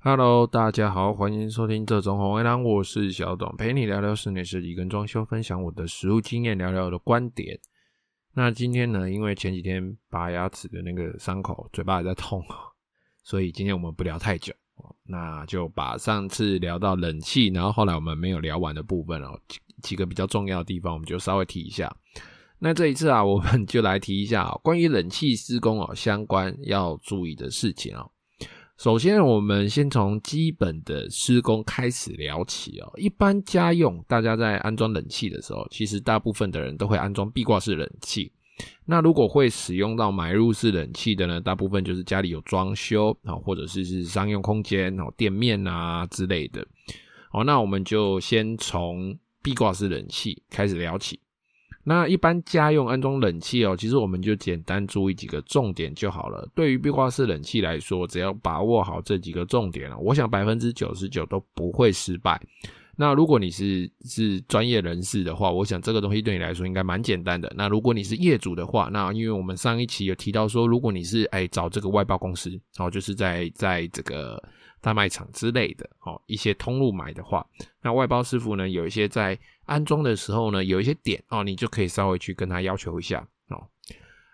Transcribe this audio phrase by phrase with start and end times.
[0.00, 7.58] Hello，大家好，欢迎收听这种红卫狼，我是小董，陪你聊聊室内设计跟装修，分享我的实务经验，聊聊我的观点。
[8.32, 12.40] 那今天呢，因为前几天拔牙齿的那个伤口，嘴巴还在痛，
[13.24, 14.54] 所以今天我们不聊太久，
[15.02, 21.92] 那就把上次聊到冷气，然后后来我们没有聊完的部分哦，几几个比较重要的地方，我们就稍微提一下。
[22.60, 28.08] 那这一次啊，我们就来提一下关于冷气施工哦相关要注意的事情哦。
[28.78, 32.88] 首先，我们先从基本的施工开始聊起哦。
[32.96, 38.30] 一般家用，大家在安装冷气的时候，其实大部分的人都会安装壁挂式冷气。
[38.84, 46.64] 那如果会使用到买入式冷气的呢，大部分就是家里有装修啊，或者是是商用空间哦，店面啊之类的。
[47.32, 51.18] 好，那我们就先从壁挂式冷气开始聊起。
[51.88, 56.46] 那一般家用安装冷气哦，其实我们就简单注意几个重点就好了。
[56.54, 62.38] 对于壁挂式冷气来说，只要把握好这几个重点，我想百分之九十九都不会失败。
[62.94, 67.50] 那如果你是是专业人士的话，我想这个东西对你来说应该蛮简单的。
[67.56, 74.38] 那如果你是业主的话，那因为我们上一期有提到说，如果你是哎找这个外包公司，然哦，就是在在这个。
[74.80, 77.46] 大卖场之类的，哦，一些通路买的话，
[77.82, 83.66] 那外包师傅呢，有一些在安装的时候呢，有一些点哦，你就可以稍微去跟他要求一下哦。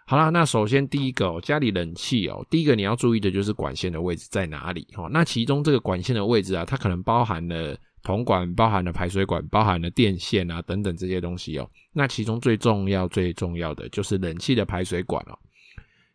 [0.07, 5.09] 好啦，那首先第一个哦，家里冷气哦，第一个你要注意的就是管线的位置在哪里哦。
[5.11, 11.69] 那其中这个管线的位置啊，它可能包含了铜管、包含了排水管、包含了电线啊等等这些东西哦。
[11.93, 15.39] 那其中最重要、最重要的就是冷气的排水管哦。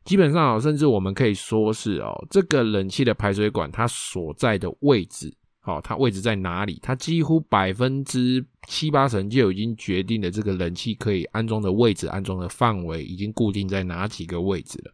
[0.05, 5.31] 基本上哦，甚至我们可以说是哦，这个冷气的排水管它所在的位置，
[5.63, 6.79] 哦，它位置在哪里？
[6.81, 14.91] 它几乎百分之七八成就已经决定了这个冷气可以安装的位置、安装的范围已经固定在哪几个位置了。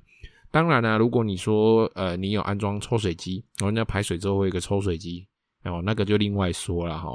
[0.52, 5.26] 当然呢，如果你说呃，你有安装抽水机，然后那排水之后会有一个抽水机，
[5.64, 7.10] 哦，那个就另外说了哈。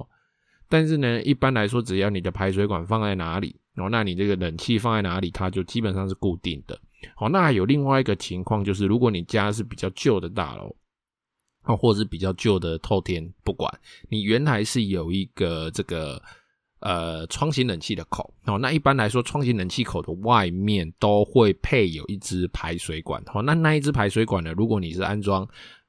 [0.68, 6.78] 但是呢，一般来说，只要你的排水管放在哪里，哦，那你这个冷气放在哪里，它就基本上是固定的。
[7.14, 10.74] 好，那还有另外一个情况，就是如果你家是比较旧的大楼，
[11.62, 13.72] 啊，或者是比较旧的透天，不管
[14.08, 16.20] 你原来是有一个这个
[16.80, 25.46] 呃窗型冷气的口，哦，那一般来说窗型冷气口的外面都会配有一支排水管，哦，那那一支排水管呢，如果你是安装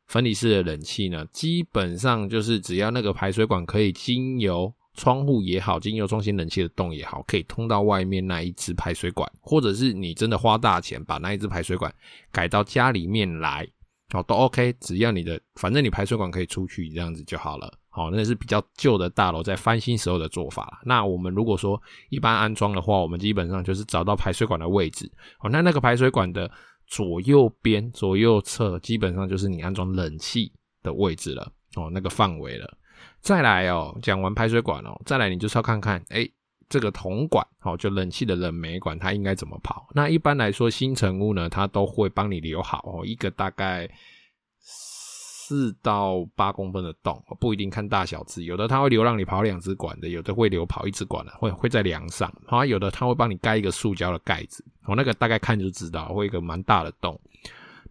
[0.07, 11.93] 分离式的冷气呢，基本上就是只要那个排水管可以经由窗户也好，经由中心冷气的洞也好，可以通到外面那一支排水管，或者是你真的花大钱把那一支排水管
[12.31, 13.67] 改到家里面来，
[14.13, 17.73] 哦，都 OK，只要你的，反正你排水管可以出去，这样子就好了。
[17.93, 20.81] 好，那是比较旧的大楼在翻新时候的做法。
[20.85, 26.49] 那我们如果说一般安装的话，我们基本上就是找到排水管的位置，哦，那那个排水管的
[26.87, 30.51] 左右边、左右侧，基本上就是你安装冷气
[30.83, 32.77] 的位置了，哦，那个范围了。
[33.21, 36.27] 再来哦，讲完排水管哦，再来你就是要看看，哎，
[36.69, 39.87] 这个铜管哦，就冷气的冷媒管，它应该怎么跑？
[39.93, 43.89] 那一般来说，新成屋呢，它都会帮你留好哦，一个大概
[44.59, 57.19] 四到八公分的洞，不一定看大小只，有的它会留让你跑两支管的，有的会留跑一支管的，会会在梁上，好，有的它会帮你盖一个塑胶的盖子，哦，那个大概看就知道，会一个蛮大的洞。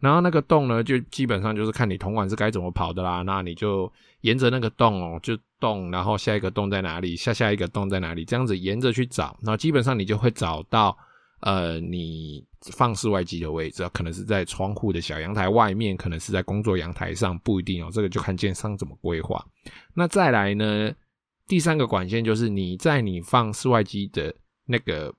[0.00, 3.21] 然后那个洞呢，就基本上就是看你铜管是该怎么跑的啦。
[3.21, 9.38] 那你就沿着那个洞哦，就洞，然后下一个洞在哪里，下下一个洞在哪里，这样子沿着去找。
[9.43, 10.97] 那基本上你就会找到，
[11.41, 17.91] 呃，你放室外机的位置，可能是在窗户的小阳台外面，可能是在工作阳台上，不一定哦。
[17.93, 19.44] 这个就看建商怎么规划。
[19.93, 20.91] 那再来呢，
[21.47, 24.34] 第三个管线就是你在你放室外机的
[24.65, 25.15] 那个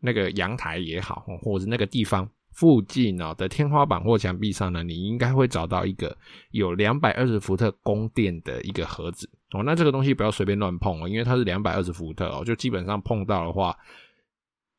[0.00, 2.28] 那个阳台也好，或者是那个地方。
[2.52, 6.16] 附近哦的天花板或墙壁上呢，你应该会找到一个
[6.50, 9.62] 有两百二十伏特供电的一个盒子哦。
[9.62, 13.76] 那这个东西不要随便乱碰哦，因为它是两百二十伏特哦，就基本上碰到的话，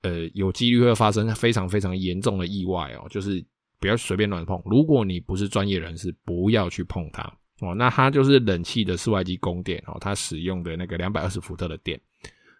[0.01, 3.07] 呃，有几率会发生非常非常严重的意外哦。
[3.09, 3.41] 就是
[3.79, 7.23] 不要随便乱碰，如果你不是专业人士，不要去碰它
[7.61, 7.73] 哦。
[7.73, 11.97] 那它就是冷气的室外机供电哦，它使用的那个两百二十伏特的电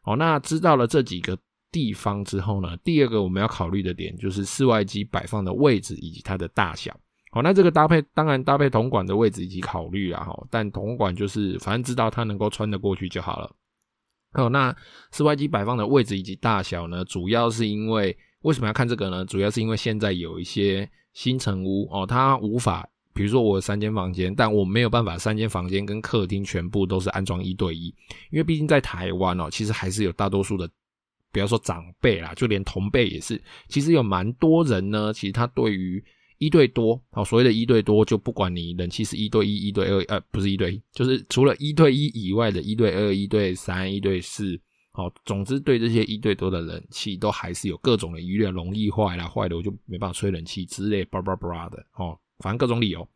[0.06, 0.16] 哦。
[0.16, 1.38] 那知道了这几个。
[1.72, 6.96] 地方之后呢，第二个我们要考虑的点就是室外机摆放的位置以及它的大小。
[7.32, 13.56] 好，那这个搭配当然搭配铜管的位置以及考虑啊，哈，但铜管就是反正知道它能够穿得过去就好了。
[14.32, 14.76] 好，那
[15.12, 19.24] 室外机摆放的位置以及大小呢，主要是因为为什么要看这个呢？
[19.26, 27.94] 主要是因为现在有一些新城屋哦，它无法，比如说我有三间房间，但我没有办法三间房间跟客厅全部都是安装一对一，
[28.32, 30.68] 因为毕竟在台湾哦，其实还是有大多数的。
[31.32, 33.42] 不要说长辈啦，就连同辈也是。
[33.68, 36.04] 其实有蛮多人呢，其实他对于
[36.38, 44.60] 一对多，好，所谓的一对多，就不管你冷气是一对一、一对二，呃，不是一对一，就是除了一对一以外的一对二、一对三、一对四，
[44.92, 53.08] 好，总之对这些一对多的冷气都还是有各种的疑虑，容易坏啦，坏了我就没办法吹冷气之类，叭叭叭的，哦，反正各种理由。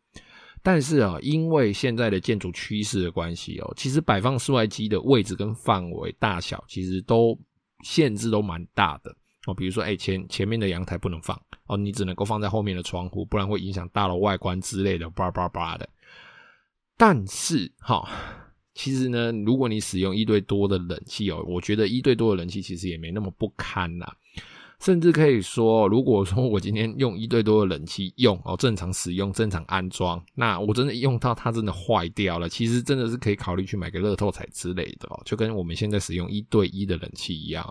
[0.62, 7.38] 但是啊，因为现在的建筑趋势的关系哦，其实摆放室外机的位置跟范围大小，其实都
[7.84, 9.14] 限制都蛮大的
[9.46, 9.54] 哦。
[9.54, 15.88] 比如说，哎，前前面的阳台不能放哦，你只能够放在后面的窗户，不然会影响大楼外观之类的，叭叭叭的。
[16.96, 18.08] 但是哈，
[18.74, 24.06] 其实呢，如果你使用一对多的冷气哦，我觉得一对多的冷气其实也没那么不堪呐。
[24.84, 37.66] 甚至可以说，如果说我今天用一对多的冷气用哦，正常使用、正常安装，那我真的用到它真的坏掉了，其实真的是可以考虑去买个乐透彩之类的哦，就跟我们现在使用一对一的冷气一样。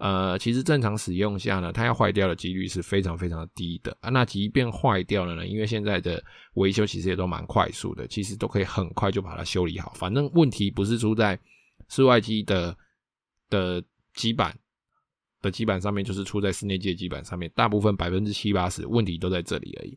[0.00, 4.10] 呃，其实正常使用下呢，它要坏掉的几率是非常非常的低的啊。
[4.10, 6.20] 那即便坏掉了呢，因为现在的
[6.54, 9.92] 维修其实也都蛮快速的，其实都可以很快就把它修理好。
[9.94, 11.38] 反正问题不是出在
[11.88, 12.76] 室外机的
[13.48, 13.80] 的
[14.14, 14.52] 基板。
[15.44, 19.96] 的基板上面，就是出在室内机的基板上面，大部分百分之七八十问题都在这里而已。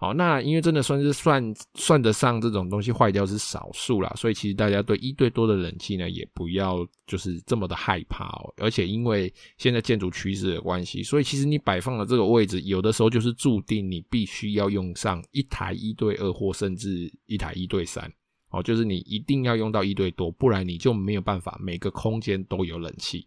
[0.00, 1.42] 好，那因为真的算是算
[1.74, 8.54] 算得上这种东西坏掉是少数啦，所以其实大家对一对多的冷气呢，也不要就是这么的害怕哦。
[8.58, 18.08] 而且因为现在建筑趋势的关系，所以其实你摆放的这个位置，有的时候就是注定你必须要用上一台一对二或甚至一台一对三。
[18.50, 23.26] 哦，就是你一定要用到一对多，不然你就没有办法每个空间都有冷气。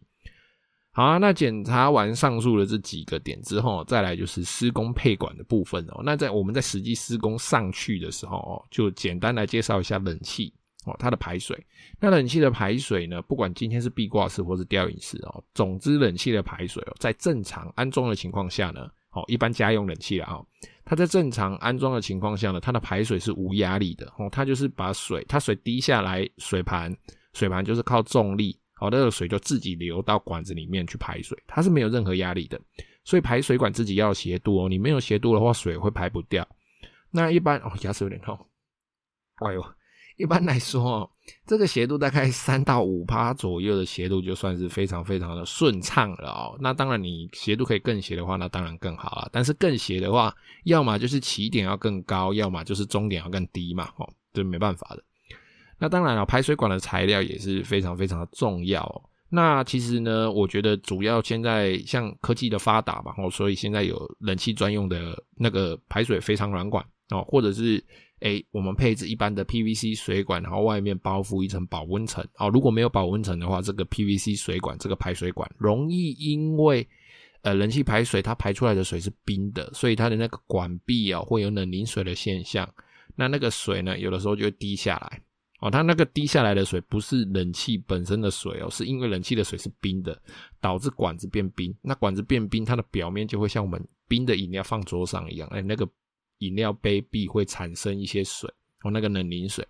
[0.94, 6.02] 好啊，那检查完上述的这几个点之后，再来就是施工配管的部分哦。
[6.04, 10.54] 那在我们在实际施工上去的时候哦，就简单来介绍一下冷气
[10.86, 11.58] 哦，它的排水。
[11.98, 20.42] 那冷气的排水呢，不管今天是壁挂式或是吊顶式哦，总之冷气的排水哦，在正常安装的情况下呢，哦，一般家用冷气啊，
[20.84, 26.94] 它在正常安装的情况下呢，它的排水是无压力的哦，它就是把水，它水滴下来，水盘，
[27.32, 28.58] 水盘就是靠重力。
[28.82, 32.60] 好，那个水就自己流到管子里面去排水，它是没有任何压力的，
[33.04, 36.48] 所以排水管自己要斜度哦，你没有斜度的话，水会排不掉。
[37.12, 38.36] 那一般哦，牙齿有点痛，
[39.46, 39.64] 哎呦，
[40.18, 41.10] 一般来说哦，
[41.46, 46.58] 这个斜度大概三到五趴左右的斜度就算是非常非常的顺畅了哦。
[46.60, 49.30] 那当然，你斜度可以更斜的话，那当然更好了。
[49.32, 55.04] 但是更斜的话，要么就是起点要更高，要么就是终点要更低嘛，哦，这没办法的。
[55.82, 59.02] 那当然了，排水管的材料也是非常非常的重要哦。
[59.30, 67.84] 那其实呢，我觉得主要现在像科技的发达吧，哦，所以现在有冷气专用的那个排水非常软管哦，或者是
[68.20, 72.48] 诶，我们配置一般的 PVC 水管，然后外面包覆一层保温层哦。
[72.48, 76.88] 如果没有保温层的话，这个 PVC 水管这个排水管容易因为
[77.42, 82.70] 呃冷气排水它排出来的水是冰的，所以它的那个管壁啊会有冷凝水的现象。
[83.16, 85.20] 那那个水呢，有的时候就会滴下来。
[85.62, 90.20] 哦，它那个滴下来的水不是冷气本身的水哦，是因为冷气的水是冰的，
[90.60, 91.72] 导致管子变冰。
[91.84, 95.88] 那管子变冰，它的表面就会像我们冰的饮料放桌上一样，哎，那个
[96.40, 98.52] 饮料杯壁会产生一些水，
[98.84, 99.64] 哦，那个冷凝水。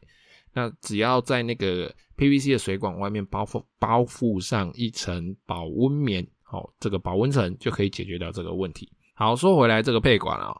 [0.53, 8.89] 那只要在那个 PVC 的水管外面包覆包覆上一层保温棉，哦，这个保温层就可以解决掉这个问题。
[9.13, 10.55] 好，说回来这个配管啊，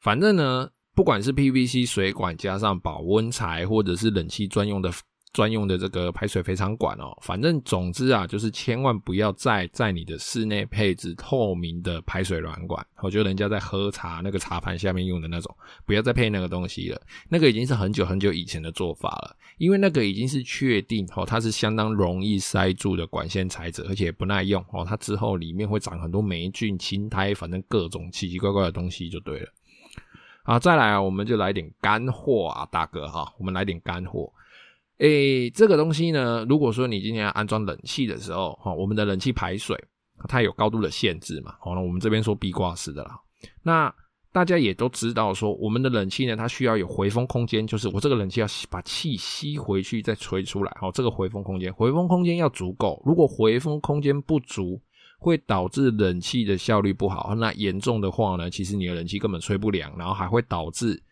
[0.00, 0.70] 反正呢。
[0.98, 4.92] 不管是 PVC 水管加上保温材，或者是冷气专用的
[5.32, 12.84] 专用的这个排水肥肠管哦，反正总之啊，就是千万不要再在你的室内配置透明的排水软管。
[13.00, 15.56] 我觉得人家在喝茶那个茶盘下面用的那种，
[15.86, 17.00] 不要再配那个东西了。
[17.28, 24.84] 那个已经是很久很久以前的做法了，因为那个已经是确定哦，它是相当容易塞住的管线材质，而且不耐用哦。
[24.84, 29.48] 它之后里面会长很多霉菌、青苔，反正各种奇奇怪怪的东西就对了。
[30.48, 34.32] 啊，再来啊，我们就来点干货啊，大哥哈，我们来点干货。
[34.96, 39.78] 诶，这个东西呢，如果说你今天安装冷气的时候，哈，我们的冷气排水
[40.26, 43.20] 它有高度的限制嘛，好，那我们这边说壁挂式的啦。
[43.62, 43.94] 那
[44.32, 54.80] 大家也都知道说，我们的冷气呢，它需要有回风空间，就是我这个冷气要把气吸回去再吹出来，好，这个回风空间，回风空间要足够，如果回风空间不足，
[55.20, 61.02] 会导致冷气的效率不好，那严重的话呢，其实你的冷气根本吹不凉，然后还会导致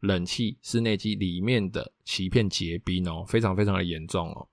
[0.00, 4.46] 冷气室内机里面的鳍片结冰哦，非常非常的严重哦。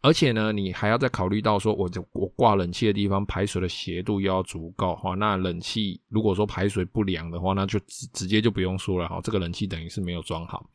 [0.00, 10.68] 而且呢，你还要再考虑到说，我就我挂冷气的地方排水的斜度要足够哈，那冷气如果说排水不良的话，那就直直接就不用说了哈，这个冷气等于是没有装好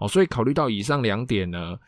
[0.00, 0.08] 哦。
[0.08, 1.78] 所以考虑到以上两点呢。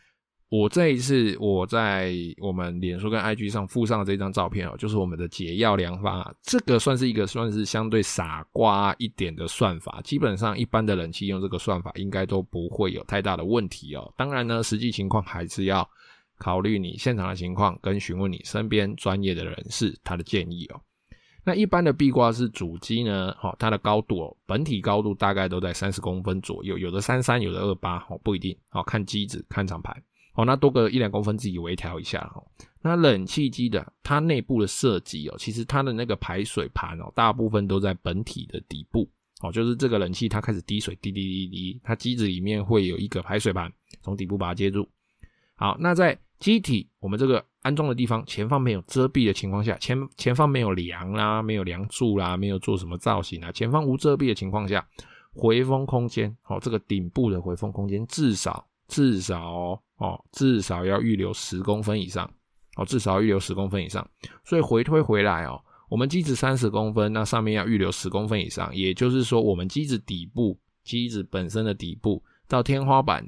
[0.49, 14.13] 我这一次我在我们脸书跟 IG 上附上的这张照片哦，就是我们的解药良方啊，这个算是一个算是相对傻瓜一点的算法，基本上一般的冷气用这个算法应该都不会有太大的问题哦。
[14.15, 15.85] 当然呢，实际情况还是要
[16.37, 20.79] 考虑你现场的情况，跟询问你身边专业的人士他的建议哦。
[21.43, 29.93] 那一般的壁挂式主机呢，好，它的高度哦，本体高度大概都在三十公分左右，有的三三，有的二八，哦，不一定，好，看机子，看厂牌。
[30.37, 32.45] 哦，那多个一两公分自己微调一下哦。
[32.79, 39.09] 那冷气机的它内部的设计哦，其实它的那个排水盘哦，大部分都在本体的底部
[39.41, 43.69] 哦，就是这个冷气它开始滴水滴滴滴滴，它机子里面会有一个排水盘
[44.03, 44.87] 从底部把它接住。
[45.55, 54.87] 好，那在机体我们这个安装的地方前方没有遮蔽的情况下，前前方没有梁啦，没有梁柱啦，没有做什么造型啊，前方无遮蔽的情况下，
[55.33, 59.81] 回风空间哦，这个顶部的回风空间至少至少。
[59.97, 62.31] 哦，至少要预留十公分以上，
[62.75, 64.07] 哦，至少预留十公分以上。
[64.43, 73.27] 所以回推回来哦，我们机子三十公分，那上面要预留十公分以上，也就是说，我们机子底部，机子本身的底部到天花板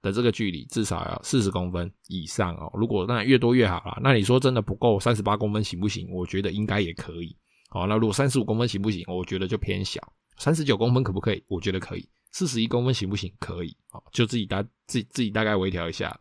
[0.00, 2.70] 的这个距离至少要四十公分以上哦。
[2.74, 3.98] 如果那越多越好啦。
[4.02, 6.08] 那你说真的不够三十八公分行不行？
[6.12, 7.36] 我觉得应该也可以。
[7.70, 9.04] 好，那如果三十五公分行不行？
[9.08, 10.00] 我觉得就偏小。
[10.36, 11.42] 三十九公分可不可以？
[11.48, 12.08] 我觉得可以。
[12.38, 13.34] 四十一公分行不行？
[13.40, 16.16] 可以，好，就自己大自己自己大概微调一下，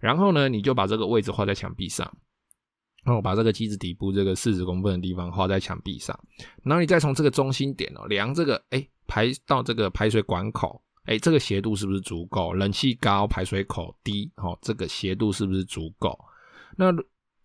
[0.00, 2.12] 然后呢，你就把这个位置画在墙壁上，
[3.04, 6.18] 然后把这个机子底部这个四十公分的地方画在墙壁上，
[6.64, 12.52] 然后你再从这个中心点哦量这个，哎，排到这个排水管口，哎，这个斜度是不是足够？
[12.52, 16.18] 冷气高，排水口低，哦，这个斜度是不是足够？
[16.76, 16.92] 那。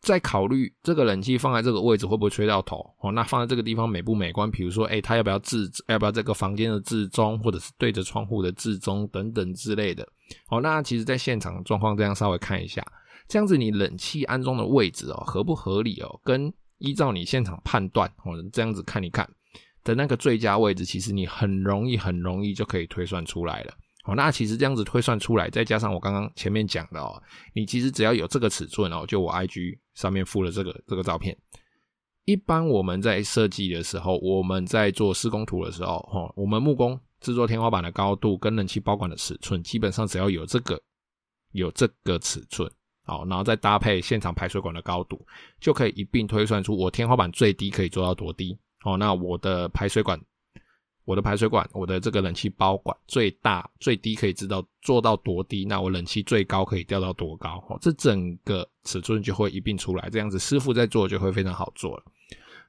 [0.03, 3.10] 再考虑这个冷气放在这个位置会不会吹到头哦？
[3.13, 4.51] 那放在这个地方美不美观？
[4.51, 10.05] 比如说，诶、欸，它要不要置，要不要这个房间的置中，或者是对着窗户的置中等等之类的。
[10.50, 12.86] 哦，那其实在现场状况这样稍微看一下，
[13.29, 16.19] 这样子你冷气安装的位置哦合不合理哦？
[16.22, 19.25] 跟依照你现场判断哦，这样子看一看
[19.86, 23.74] 的那个最佳位置，其实你很容易很容易就可以推算出来了。
[24.03, 27.22] 哦，那其实这样子推算出来，再加上我刚刚前面讲的哦，
[27.53, 31.38] 你其实只要有这个尺寸哦，就我 IG 上面附了这个这个照片。
[32.25, 40.77] 一般我们在设计的时候，我们在做施工图的时候，哈，我们木工制作天花板的高度跟冷气包管的尺寸，基本上只要有这个
[41.53, 42.69] 有这个尺寸，
[43.05, 45.25] 好，然后再搭配现场排水管的高度，
[45.62, 48.57] 就可以一并推算出我天花板最低可以做到多低。
[48.83, 50.19] 哦，那我的排水管。
[51.05, 57.63] 我的排水管，我的这个冷气包管最大最低可以知道做到多低，那我冷气最高可以调到多高？
[57.67, 62.03] 哦，这整个尺寸就会一并出来，这样子师傅在做就会非常好做了。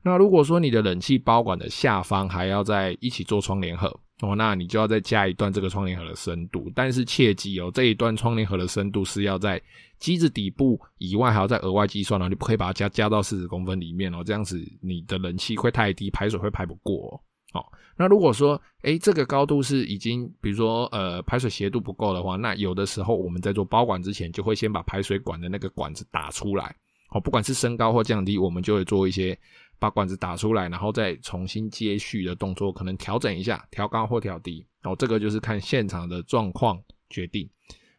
[0.03, 3.89] 那如果说你的冷气包管的下方还要再一起做窗帘盒
[4.21, 9.61] 哦，那你就要再加一段这个窗帘盒的深度，但是切记哦，这一段窗帘盒的深度是要在
[9.99, 17.19] 机子底部以外还要再额外计算哦，你不可以把它加加到四十公分里面哦，这样子你的冷气会太低，排水会排不过。
[17.55, 17.65] 哦，
[17.97, 26.75] 那如果说，诶，这个高度是已经，比如说，呃，排水斜度不够的话，那有的时候我们在做包管之前，就会先把排水管的那个管子打出来。
[27.11, 29.39] 哦，不管是升高或降低，我们就会做一些
[29.79, 34.67] 把管子打出来，然后再重新接续的动作，可能调整一下，调高或调低。
[34.83, 36.77] 哦，这个就是看现场的状况
[37.09, 37.49] 决定。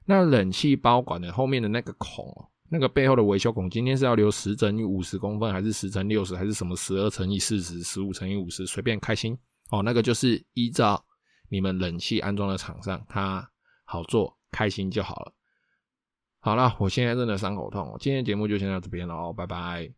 [0.03, 2.27] 那冷气包管的后面的那个孔，
[2.75, 9.38] 那个背后的维修孔，今天是要留十乘以五十公分，还是十乘六十，还是什么十二乘以四十，十五乘以五十，随便开心。
[9.70, 11.01] 哦，那个就是依照
[11.48, 13.50] 你们冷气安装的厂商，它
[13.86, 15.34] 好做，开心就好了。
[16.41, 19.89] 好了，我现在真的伤口痛，今天节目就先到这边了哦，拜拜。